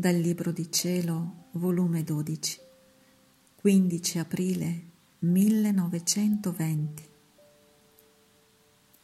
Dal 0.00 0.16
Libro 0.16 0.50
di 0.50 0.72
Cielo, 0.72 1.48
volume 1.50 2.02
12, 2.02 2.58
15 3.56 4.18
aprile 4.18 4.84
1920. 5.18 7.08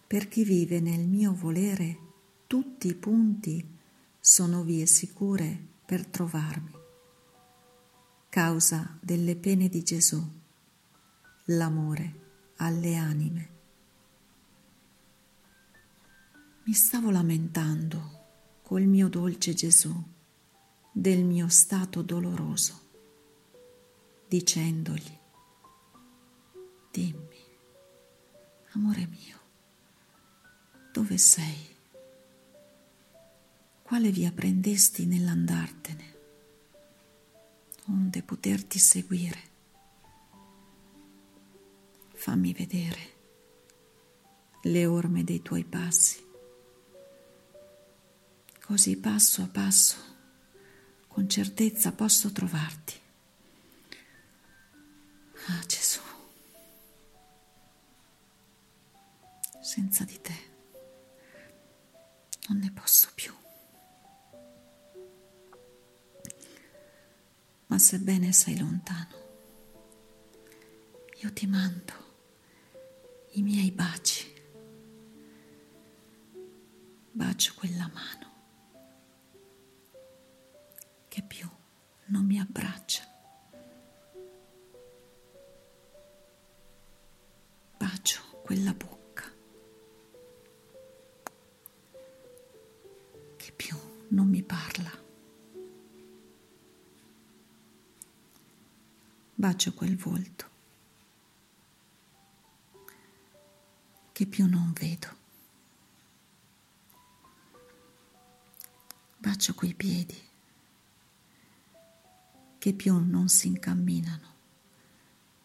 Per 0.07 0.29
chi 0.29 0.43
vive 0.43 0.81
nel 0.81 1.07
mio 1.07 1.35
volere, 1.35 1.99
tutti 2.47 2.89
i 2.89 2.95
punti 2.95 3.77
sono 4.19 4.63
vie 4.63 4.87
sicure 4.87 5.61
per 5.85 6.07
trovarmi. 6.07 6.73
Causa 8.31 8.97
delle 8.99 9.37
pene 9.37 9.69
di 9.69 9.83
Gesù, 9.83 10.27
l'amore 11.45 12.21
alle 12.57 12.97
anime. 12.97 13.51
Mi 16.65 16.73
stavo 16.73 17.11
lamentando 17.11 18.61
col 18.63 18.85
mio 18.85 19.09
dolce 19.11 19.53
Gesù 19.53 20.15
del 20.99 21.25
mio 21.25 21.49
stato 21.49 22.01
doloroso, 22.01 22.81
dicendogli, 24.27 25.19
dimmi, 26.91 27.45
amore 28.73 29.07
mio, 29.07 29.39
dove 30.93 31.19
sei? 31.19 31.77
Quale 33.83 34.11
via 34.11 34.33
prendesti 34.33 35.05
nell'andartene, 35.05 36.19
onde 37.89 38.23
poterti 38.23 38.79
seguire? 38.79 39.41
Fammi 42.15 42.55
vedere 42.55 43.15
le 44.63 44.87
orme 44.87 45.25
dei 45.25 45.43
tuoi 45.43 45.65
passi, 45.65 46.27
così 48.63 48.97
passo 48.97 49.43
a 49.43 49.47
passo 49.47 50.15
con 51.17 51.31
certezza 51.31 51.93
posso 51.93 52.31
trovarti. 52.31 52.93
Ah 55.47 55.65
Gesù, 55.67 56.01
senza 59.63 60.05
di 60.05 60.21
te 60.21 60.35
non 62.49 62.59
ne 62.59 62.71
posso 62.71 63.09
più. 63.15 63.33
Ma 67.69 67.79
sebbene 67.79 68.33
sei 68.33 68.59
lontano, 68.59 69.17
io 71.23 71.33
ti 71.33 71.47
mando 71.47 71.95
i 73.31 73.43
miei 73.43 73.71
baci. 73.71 74.35
Bacio 77.11 77.55
quella 77.57 77.91
mano 77.95 78.36
che 81.17 81.23
più 81.23 81.49
non 82.09 82.27
mi 82.27 82.39
abbraccia. 82.39 83.03
Bacio 87.79 88.21
quella 88.43 88.75
bocca 88.75 89.25
che 93.37 93.53
più 93.53 93.75
non 94.09 94.29
mi 94.29 94.43
parla. 94.43 94.91
Bacio 99.37 99.73
quel 99.73 99.97
volto 99.97 100.51
che 104.13 104.27
più 104.27 104.47
non 104.47 104.71
vedo. 104.75 105.09
Bacio 109.17 109.55
quei 109.55 109.73
piedi 109.73 110.35
che 112.67 112.75
più 112.75 112.99
non 112.99 113.29
si 113.29 113.47
incamminano 113.47 114.35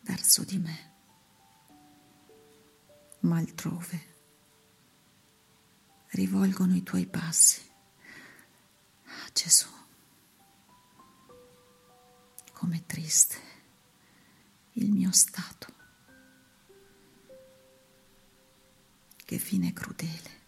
verso 0.02 0.44
di 0.44 0.58
me, 0.58 0.94
ma 3.20 3.38
altrove 3.38 4.16
rivolgono 6.14 6.76
i 6.76 6.82
tuoi 6.82 7.06
passi. 7.06 7.62
Ah, 9.04 9.30
Gesù, 9.32 9.68
com'è 12.54 12.84
triste 12.88 13.38
il 14.72 14.90
mio 14.90 15.12
stato, 15.12 15.68
che 19.16 19.38
fine 19.38 19.72
crudele 19.74 20.41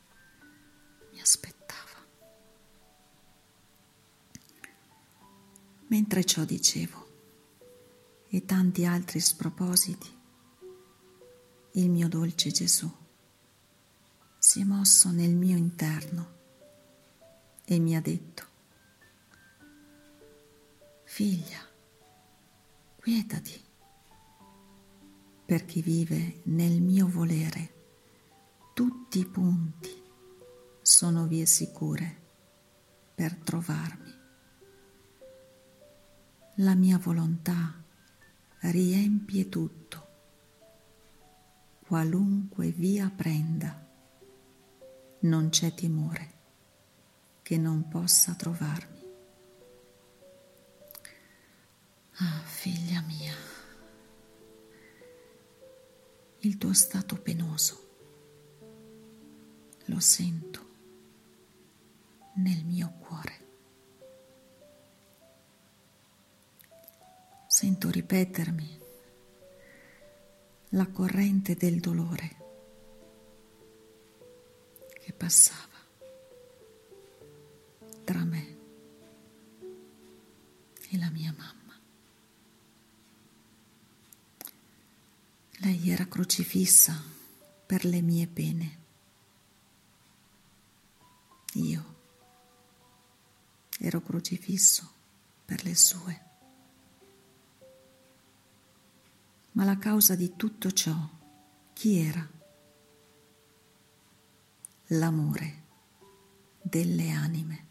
Mentre 5.93 6.25
ciò 6.25 6.43
dicevo 6.43 7.05
e 8.27 8.45
tanti 8.45 8.83
altri 8.83 9.19
spropositi, 9.19 10.09
il 11.73 11.87
mio 11.87 12.09
dolce 12.09 12.49
Gesù 12.49 12.91
si 14.39 14.61
è 14.61 14.63
mosso 14.63 15.11
nel 15.11 15.35
mio 15.35 15.55
interno 15.55 16.31
e 17.63 17.77
mi 17.77 17.95
ha 17.95 18.01
detto, 18.01 18.43
figlia, 21.03 21.59
quietati, 22.95 23.61
per 25.45 25.63
chi 25.63 25.83
vive 25.83 26.39
nel 26.45 26.81
mio 26.81 27.07
volere, 27.07 27.73
tutti 28.73 29.19
i 29.19 29.27
punti 29.27 30.01
sono 30.81 31.27
vie 31.27 31.45
sicure 31.45 32.21
per 33.13 33.35
trovarmi 33.35 34.02
la 36.57 36.75
mia 36.75 36.99
volontà 36.99 37.81
riempie 38.59 39.49
tutto, 39.49 40.07
qualunque 41.85 42.69
via 42.71 43.11
prenda, 43.13 43.83
non 45.21 45.49
c'è 45.49 45.73
timore 45.73 46.31
che 47.41 47.57
non 47.57 47.87
possa 47.87 48.35
trovarmi. 48.35 49.01
Ah, 52.17 52.41
figlia 52.43 53.01
mia, 53.01 53.33
il 56.39 56.57
tuo 56.57 56.73
stato 56.73 57.15
penoso 57.15 57.81
lo 59.85 59.99
sento 59.99 60.61
nel 62.35 62.63
mio 62.63 62.89
cuore. 62.89 63.02
Sento 67.73 67.89
ripetermi 67.89 68.79
la 70.69 70.87
corrente 70.89 71.55
del 71.55 71.79
dolore 71.79 72.35
che 75.01 75.11
passava 75.11 75.79
tra 78.03 78.23
me 78.25 78.57
e 80.87 80.97
la 80.99 81.09
mia 81.09 81.33
mamma. 81.35 81.79
Lei 85.61 85.89
era 85.89 86.05
crocifissa 86.07 87.01
per 87.65 87.85
le 87.85 88.01
mie 88.01 88.27
pene. 88.27 88.81
Io 91.53 91.95
ero 93.79 93.99
crocifisso 94.01 94.91
per 95.45 95.63
le 95.63 95.73
sue. 95.73 96.32
Ma 99.53 99.63
la 99.63 99.77
causa 99.77 100.15
di 100.15 100.35
tutto 100.35 100.71
ciò 100.71 100.95
chi 101.73 101.97
era? 101.97 102.27
L'amore 104.87 105.63
delle 106.61 107.09
anime. 107.11 107.65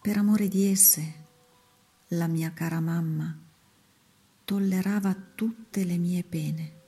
Per 0.00 0.16
amore 0.16 0.48
di 0.48 0.66
esse, 0.66 1.14
la 2.08 2.26
mia 2.26 2.52
cara 2.52 2.80
mamma 2.80 3.36
tollerava 4.44 5.14
tutte 5.34 5.84
le 5.84 5.96
mie 5.96 6.22
pene 6.22 6.82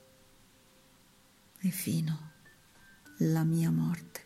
e 1.59 1.69
fino 1.69 2.31
la 3.17 3.43
mia 3.43 3.71
morte. 3.71 4.25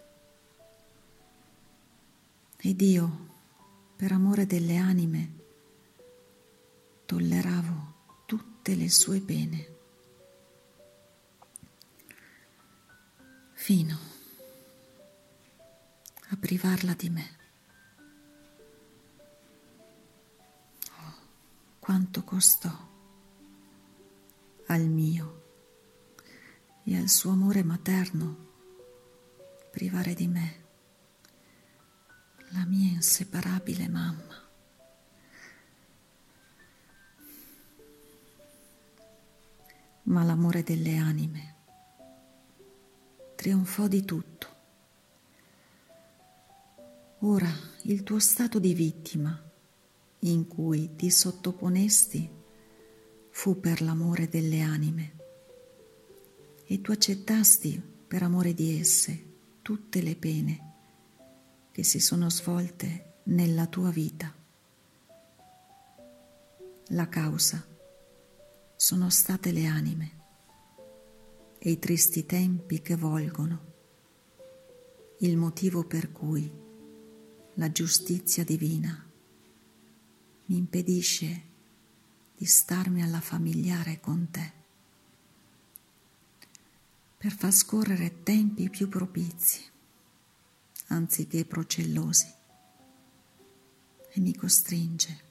Ed 2.58 2.82
io, 2.82 3.28
per 3.96 4.12
amore 4.12 4.46
delle 4.46 4.78
anime, 4.78 5.40
tolleravo 7.06 7.81
tutte 8.62 8.76
le 8.76 8.92
sue 8.92 9.20
pene, 9.22 9.76
fino 13.54 13.98
a 16.30 16.38
privarla 16.38 16.94
di 16.94 17.10
me. 17.10 17.38
Oh, 20.92 21.16
quanto 21.80 22.24
costò 22.24 22.70
al 24.68 24.88
mio 24.88 25.42
e 26.84 26.98
al 26.98 27.10
suo 27.10 27.32
amore 27.32 27.64
materno 27.64 28.50
privare 29.72 30.14
di 30.14 30.28
me 30.28 30.66
la 32.50 32.64
mia 32.66 32.92
inseparabile 32.92 33.88
mamma. 33.88 34.41
Ma 40.04 40.24
l'amore 40.24 40.64
delle 40.64 40.98
anime 40.98 41.56
trionfò 43.36 43.88
di 43.88 44.06
tutto. 44.06 44.48
Ora 47.22 47.50
il 47.84 48.04
tuo 48.04 48.20
stato 48.20 48.60
di 48.60 48.76
vittima 48.76 49.40
in 50.20 50.48
cui 50.48 50.96
ti 50.96 51.10
sottoponesti 51.10 52.30
fu 53.30 53.60
per 53.60 53.82
l'amore 53.82 54.30
delle 54.30 54.62
anime 54.62 55.16
e 56.66 56.82
tu 56.82 56.92
accettasti 56.92 57.82
per 58.08 58.22
amore 58.22 58.54
di 58.54 58.80
esse 58.80 59.26
tutte 59.64 60.02
le 60.02 60.16
pene 60.16 60.74
che 61.72 61.84
si 61.84 62.00
sono 62.00 62.30
svolte 62.30 63.14
nella 63.24 63.66
tua 63.66 63.90
vita. 63.90 64.32
La 66.90 67.08
causa 67.08 67.66
sono 68.92 69.10
state 69.10 69.54
le 69.54 69.68
anime 69.68 70.12
e 71.60 71.72
i 71.72 71.80
tristi 71.80 72.26
tempi 72.26 72.82
che 72.82 72.98
volgono, 72.98 73.66
il 75.20 75.38
motivo 75.38 75.86
per 75.86 76.12
cui 76.12 76.52
la 77.54 77.72
giustizia 77.72 78.44
divina 78.44 79.10
mi 80.48 80.58
impedisce 80.58 81.42
di 82.36 82.44
starmi 82.44 83.02
alla 83.02 83.22
familiare 83.22 84.02
con 84.02 84.28
te 84.30 84.52
per 87.16 87.32
far 87.32 87.54
scorrere 87.54 88.24
tempi 88.24 88.70
più 88.70 88.90
propizi 88.90 89.64
anziché 90.88 91.46
procellosi 91.46 92.28
e 94.10 94.20
mi 94.20 94.36
costringe 94.36 95.24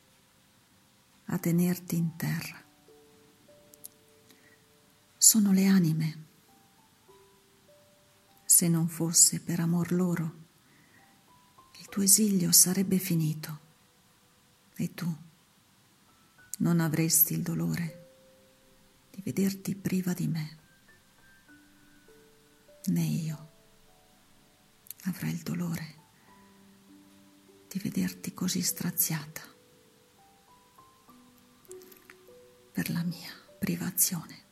a 1.27 1.37
tenerti 1.37 1.97
in 1.97 2.17
terra. 2.17 2.69
Sono 5.31 5.53
le 5.53 5.67
anime. 5.67 6.25
Se 8.45 8.67
non 8.67 8.89
fosse 8.89 9.39
per 9.39 9.61
amor 9.61 9.93
loro, 9.93 10.35
il 11.79 11.89
tuo 11.89 12.03
esilio 12.03 12.51
sarebbe 12.51 12.99
finito 12.99 13.61
e 14.75 14.93
tu 14.93 15.07
non 16.59 16.81
avresti 16.81 17.35
il 17.35 17.43
dolore 17.43 18.09
di 19.13 19.23
vederti 19.23 19.77
priva 19.77 20.13
di 20.15 20.27
me, 20.27 20.59
né 22.87 23.03
io 23.05 23.51
avrai 25.05 25.31
il 25.31 25.43
dolore 25.43 25.95
di 27.69 27.79
vederti 27.79 28.35
così 28.35 28.63
straziata 28.63 29.43
per 32.73 32.91
la 32.91 33.05
mia 33.05 33.31
privazione. 33.61 34.49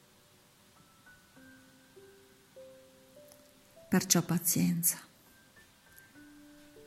Perciò 3.88 4.20
pazienza. 4.20 4.98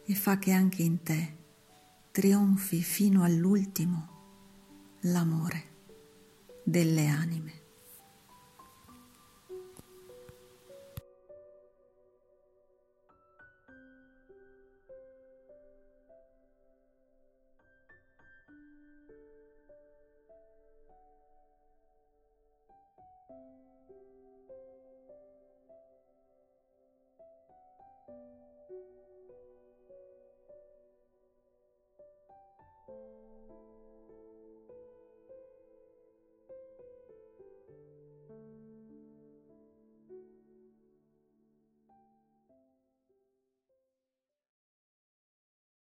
E 0.06 0.14
fa 0.14 0.38
che 0.38 0.52
anche 0.52 0.84
in 0.84 1.02
te 1.02 1.38
trionfi 2.12 2.84
fino 2.84 3.24
all'ultimo 3.24 5.00
l'amore 5.02 5.70
delle 6.64 7.08
anime. 7.08 7.62